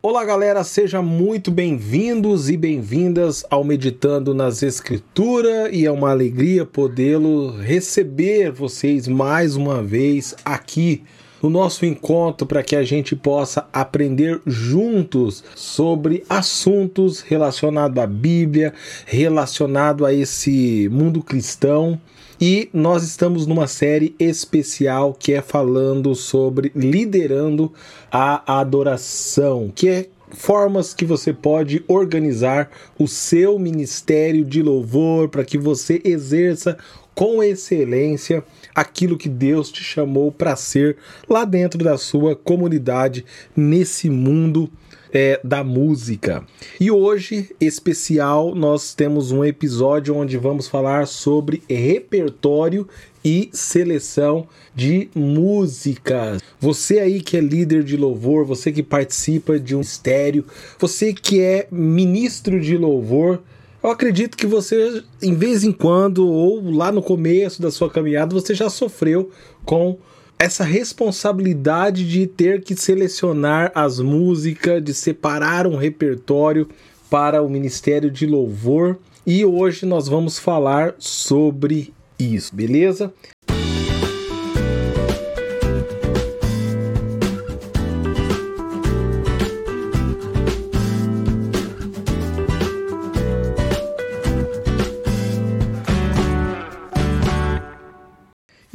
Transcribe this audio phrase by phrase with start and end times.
[0.00, 6.64] Olá, galera, sejam muito bem-vindos e bem-vindas ao Meditando nas Escrituras e é uma alegria
[6.64, 11.02] podê-lo receber vocês mais uma vez aqui
[11.42, 18.72] no nosso encontro para que a gente possa aprender juntos sobre assuntos relacionados à Bíblia,
[19.06, 22.00] relacionado a esse mundo cristão.
[22.40, 27.72] E nós estamos numa série especial que é falando sobre liderando
[28.12, 35.44] a adoração, que é formas que você pode organizar o seu ministério de louvor para
[35.44, 36.76] que você exerça
[37.18, 40.96] com excelência aquilo que Deus te chamou para ser
[41.28, 43.24] lá dentro da sua comunidade
[43.56, 44.70] nesse mundo
[45.12, 46.44] é, da música.
[46.78, 52.86] E hoje, especial, nós temos um episódio onde vamos falar sobre repertório
[53.24, 56.40] e seleção de músicas.
[56.60, 60.44] Você aí que é líder de louvor, você que participa de um mistério,
[60.78, 63.42] você que é ministro de louvor,
[63.82, 68.34] eu acredito que você, em vez em quando, ou lá no começo da sua caminhada,
[68.34, 69.30] você já sofreu
[69.64, 69.98] com
[70.38, 76.68] essa responsabilidade de ter que selecionar as músicas, de separar um repertório
[77.10, 78.98] para o Ministério de Louvor.
[79.26, 83.12] E hoje nós vamos falar sobre isso, beleza?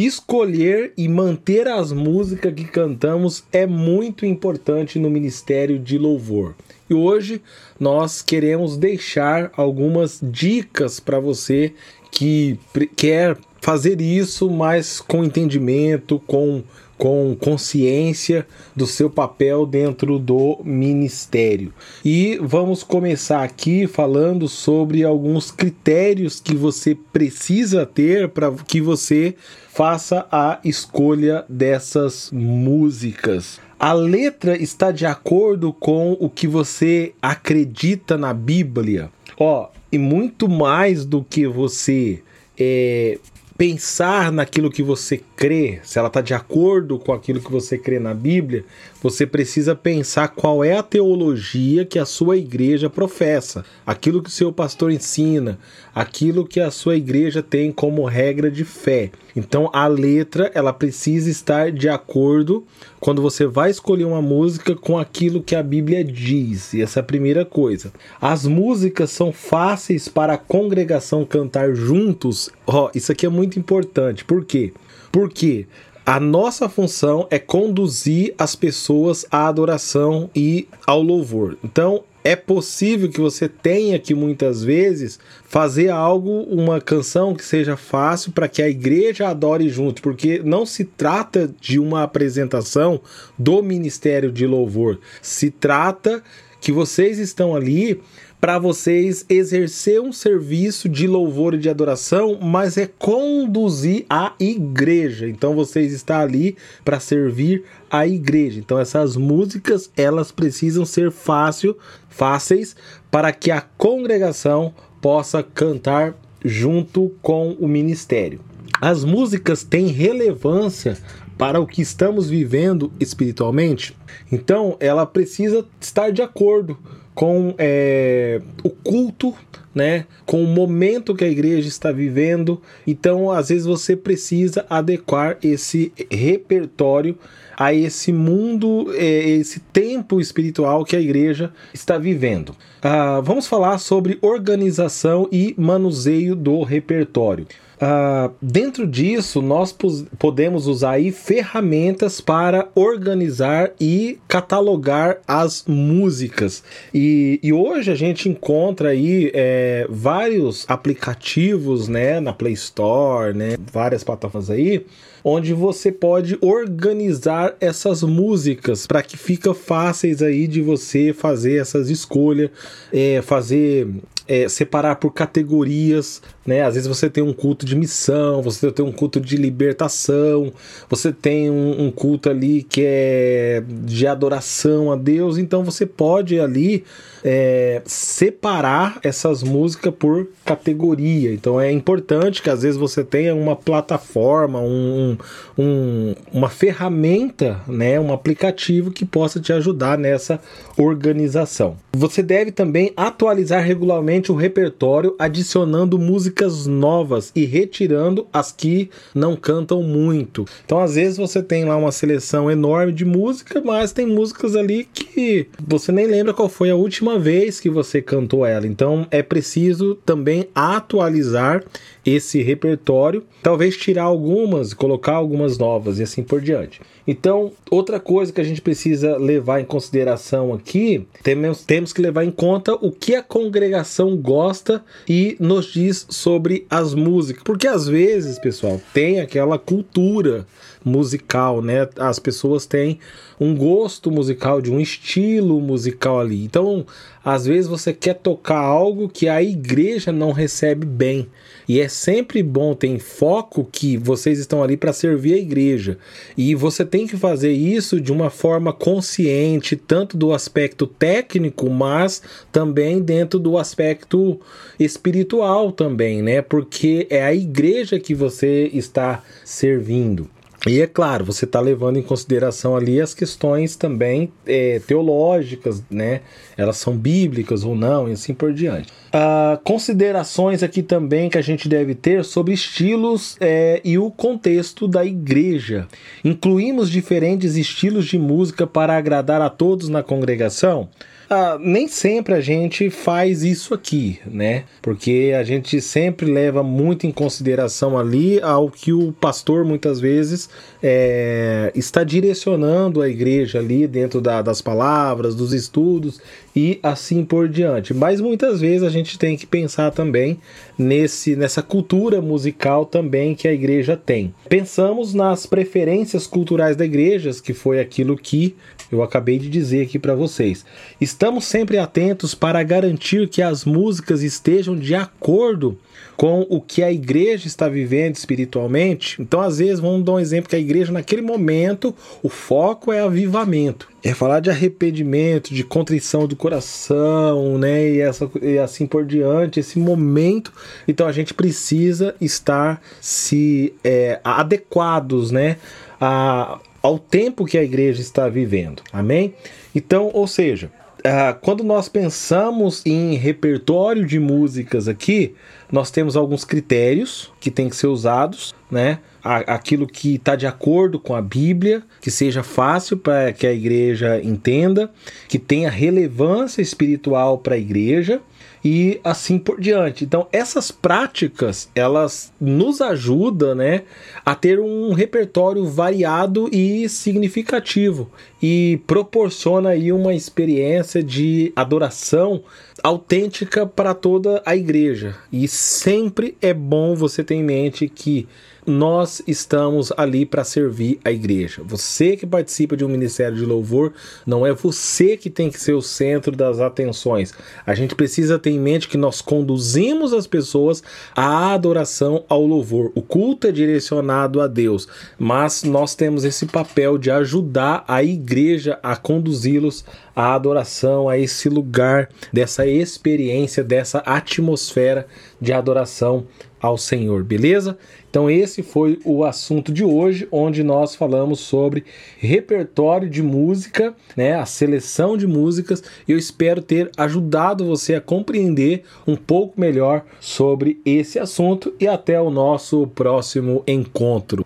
[0.06, 6.56] Escolher e manter as músicas que cantamos é muito importante no ministério de louvor.
[6.90, 7.42] E hoje
[7.80, 11.74] nós queremos deixar algumas dicas para você
[12.12, 12.60] que
[12.98, 16.62] quer fazer isso, mas com entendimento, com
[16.98, 21.74] com consciência do seu papel dentro do ministério.
[22.04, 29.36] E vamos começar aqui falando sobre alguns critérios que você precisa ter para que você
[29.70, 33.60] faça a escolha dessas músicas.
[33.80, 39.10] A letra está de acordo com o que você acredita na Bíblia.
[39.38, 42.22] Ó, e muito mais do que você
[42.58, 43.20] é,
[43.58, 48.00] pensar naquilo que você crê, se ela está de acordo com aquilo que você crê
[48.00, 48.66] na Bíblia,
[49.02, 54.32] você precisa pensar qual é a teologia que a sua igreja professa, aquilo que o
[54.34, 55.60] seu pastor ensina,
[55.94, 59.12] aquilo que a sua igreja tem como regra de fé.
[59.36, 62.64] Então a letra ela precisa estar de acordo
[63.00, 66.74] quando você vai escolher uma música com aquilo que a Bíblia diz.
[66.74, 67.92] E essa é a primeira coisa.
[68.22, 72.50] As músicas são fáceis para a congregação cantar juntos.
[72.66, 74.24] Ó, oh, isso aqui é muito importante.
[74.26, 74.74] Por quê?
[75.12, 75.68] Porque
[76.06, 81.58] a nossa função é conduzir as pessoas à adoração e ao louvor.
[81.64, 87.76] Então, é possível que você tenha que muitas vezes fazer algo, uma canção que seja
[87.76, 93.02] fácil para que a igreja adore junto, porque não se trata de uma apresentação
[93.38, 96.24] do ministério de louvor, se trata
[96.62, 98.02] que vocês estão ali
[98.44, 105.30] para vocês exercer um serviço de louvor e de adoração, mas é conduzir a igreja.
[105.30, 108.60] Então vocês estão ali para servir a igreja.
[108.60, 111.78] Então essas músicas, elas precisam ser fácil,
[112.10, 112.76] fáceis
[113.10, 118.42] para que a congregação possa cantar junto com o ministério.
[118.82, 120.98] As músicas têm relevância
[121.38, 123.96] para o que estamos vivendo espiritualmente,
[124.30, 126.78] então ela precisa estar de acordo
[127.14, 129.34] com é, o culto,
[129.74, 130.06] né?
[130.26, 132.62] Com o momento que a igreja está vivendo.
[132.86, 137.18] Então, às vezes você precisa adequar esse repertório
[137.58, 142.56] a esse mundo, é, esse tempo espiritual que a igreja está vivendo.
[142.82, 147.46] Ah, vamos falar sobre organização e manuseio do repertório.
[147.84, 149.76] Uh, dentro disso, nós
[150.18, 156.64] podemos usar aí ferramentas para organizar e catalogar as músicas.
[156.94, 163.58] E, e hoje a gente encontra aí é, vários aplicativos né, na Play Store, né,
[163.70, 164.86] várias plataformas aí,
[165.22, 171.90] onde você pode organizar essas músicas para que fica fáceis aí de você fazer essas
[171.90, 172.50] escolhas,
[172.94, 173.90] é, fazer
[174.28, 176.62] é, separar por categorias, né?
[176.62, 180.52] Às vezes você tem um culto de missão, você tem um culto de libertação,
[180.90, 186.40] você tem um, um culto ali que é de adoração a Deus, então você pode
[186.40, 186.84] ali
[187.24, 191.34] é, separar essas músicas por categoria.
[191.34, 195.18] Então é importante que às vezes você tenha uma plataforma, um,
[195.58, 200.40] um, uma ferramenta, né, um aplicativo que possa te ajudar nessa
[200.78, 201.78] organização.
[201.94, 209.36] Você deve também atualizar regularmente o repertório, adicionando músicas novas e retirando as que não
[209.36, 210.46] cantam muito.
[210.66, 214.88] Então, às vezes você tem lá uma seleção enorme de música, mas tem músicas ali
[214.92, 218.68] que você nem lembra qual foi a última vez que você cantou ela.
[218.68, 221.64] Então, é preciso também atualizar
[222.06, 226.82] esse repertório, talvez tirar algumas, colocar algumas novas e assim por diante.
[227.08, 232.24] Então, outra coisa que a gente precisa levar em consideração aqui, temos, temos que levar
[232.24, 237.44] em conta o que a congregação gosta e nos diz sobre as músicas.
[237.44, 240.46] Porque às vezes, pessoal, tem aquela cultura
[240.84, 241.88] musical, né?
[241.98, 243.00] As pessoas têm
[243.40, 246.44] um gosto musical, de um estilo musical ali.
[246.44, 246.86] Então,
[247.24, 251.28] às vezes você quer tocar algo que a igreja não recebe bem.
[251.68, 255.98] E é sempre bom ter foco que vocês estão ali para servir a igreja.
[256.38, 262.22] E você tem que fazer isso de uma forma consciente, tanto do aspecto técnico, mas
[262.52, 264.40] também dentro do aspecto
[264.78, 266.42] espiritual também, né?
[266.42, 270.30] Porque é a igreja que você está servindo.
[270.66, 276.22] E é claro, você está levando em consideração ali as questões também é, teológicas, né?
[276.56, 278.90] Elas são bíblicas ou não, e assim por diante.
[279.10, 284.88] Uh, considerações aqui também que a gente deve ter sobre estilos é, e o contexto
[284.88, 285.86] da igreja.
[286.24, 290.88] Incluímos diferentes estilos de música para agradar a todos na congregação?
[291.30, 294.66] Ah, nem sempre a gente faz isso aqui, né?
[294.82, 300.50] Porque a gente sempre leva muito em consideração ali ao que o pastor muitas vezes
[300.82, 306.20] é, está direcionando a igreja ali dentro da, das palavras, dos estudos
[306.56, 307.94] e assim por diante.
[307.94, 310.40] Mas muitas vezes a gente tem que pensar também
[310.78, 314.34] nesse nessa cultura musical também que a igreja tem.
[314.48, 318.56] Pensamos nas preferências culturais da igreja, que foi aquilo que
[318.92, 320.66] eu acabei de dizer aqui para vocês.
[321.02, 325.78] Estamos sempre atentos para garantir que as músicas estejam de acordo
[326.16, 329.22] com o que a igreja está vivendo espiritualmente.
[329.22, 333.00] Então, às vezes, vamos dar um exemplo que a igreja, naquele momento, o foco é
[333.00, 333.93] avivamento.
[334.04, 337.90] É falar de arrependimento, de contrição do coração, né?
[337.90, 340.52] E, essa, e assim por diante, esse momento.
[340.88, 345.58] Então a gente precisa estar se é, adequados, né?
[346.02, 348.84] A, ao tempo que a igreja está vivendo.
[348.92, 349.34] Amém?
[349.74, 350.70] Então, ou seja,
[351.06, 355.36] Uh, quando nós pensamos em repertório de músicas aqui,
[355.70, 359.00] nós temos alguns critérios que têm que ser usados, né?
[359.24, 364.20] Aquilo que está de acordo com a Bíblia, que seja fácil para que a igreja
[364.22, 364.92] entenda,
[365.30, 368.22] que tenha relevância espiritual para a igreja
[368.64, 370.06] e assim por diante.
[370.06, 373.84] Então, essas práticas, elas nos ajudam, né,
[374.26, 378.10] a ter um repertório variado e significativo
[378.42, 382.44] e proporciona aí uma experiência de adoração
[382.82, 385.16] autêntica para toda a igreja.
[385.32, 388.28] E sempre é bom você ter em mente que
[388.66, 391.62] nós estamos ali para servir a igreja.
[391.66, 393.94] Você que participa de um ministério de louvor,
[394.26, 397.34] não é você que tem que ser o centro das atenções.
[397.66, 400.84] A gente precisa ter em mente que nós conduzimos as pessoas
[401.16, 402.92] à adoração ao louvor.
[402.96, 408.80] O culto é direcionado a Deus, mas nós temos esse papel de ajudar a igreja
[408.82, 409.86] a conduzi-los
[410.16, 415.08] à adoração, a esse lugar dessa experiência, dessa atmosfera
[415.44, 416.26] de adoração
[416.60, 417.78] ao Senhor, beleza?
[418.10, 421.84] Então esse foi o assunto de hoje, onde nós falamos sobre
[422.18, 425.84] repertório de música, né, a seleção de músicas.
[426.08, 432.20] Eu espero ter ajudado você a compreender um pouco melhor sobre esse assunto e até
[432.22, 434.46] o nosso próximo encontro.